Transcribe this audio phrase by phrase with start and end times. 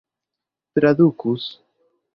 [0.73, 1.45] tradukus